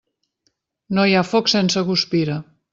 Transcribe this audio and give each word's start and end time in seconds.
No 0.97 1.05
hi 1.11 1.15
ha 1.19 1.23
foc 1.33 1.53
sense 1.55 1.87
guspira. 1.93 2.43